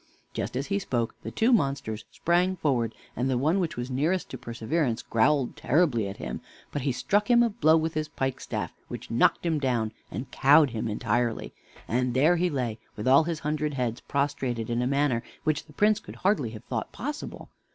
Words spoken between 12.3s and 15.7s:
he lay, with all his hundred heads prostrated in a manner which